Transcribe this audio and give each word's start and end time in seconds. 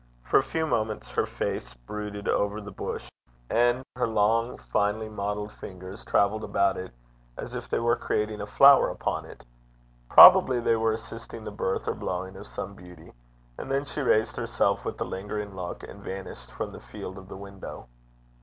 For 0.23 0.39
a 0.39 0.43
few 0.43 0.65
moments 0.65 1.11
her 1.11 1.27
face 1.27 1.75
brooded 1.75 2.27
over 2.27 2.59
the 2.59 2.71
bush, 2.71 3.07
and 3.51 3.83
her 3.95 4.07
long, 4.07 4.57
finely 4.57 5.09
modelled 5.09 5.51
fingers 5.51 6.03
travelled 6.03 6.43
about 6.43 6.75
it 6.75 6.91
as 7.37 7.53
if 7.53 7.69
they 7.69 7.77
were 7.77 7.95
creating 7.95 8.41
a 8.41 8.47
flower 8.47 8.89
upon 8.89 9.25
it 9.25 9.45
probably 10.09 10.59
they 10.59 10.75
were 10.75 10.93
assisting 10.93 11.43
the 11.43 11.51
birth 11.51 11.87
or 11.87 11.93
blowing 11.93 12.35
of 12.35 12.47
some 12.47 12.73
beauty 12.73 13.13
and 13.59 13.69
then 13.69 13.85
she 13.85 14.01
raised 14.01 14.35
herself 14.37 14.83
with 14.85 14.99
a 15.01 15.05
lingering 15.05 15.53
look, 15.55 15.83
and 15.83 16.01
vanished 16.01 16.49
from 16.51 16.71
the 16.71 16.81
field 16.81 17.15
of 17.19 17.27
the 17.29 17.37
window. 17.37 17.87